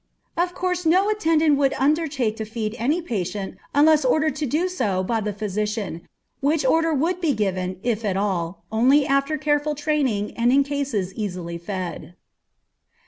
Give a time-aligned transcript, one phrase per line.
[0.35, 5.03] Of course no attendant would undertake to feed any patient unless ordered to do so
[5.03, 6.07] by the physician,
[6.39, 11.13] which order would be given, if at all, only after careful training and in cases
[11.13, 12.15] easily fed.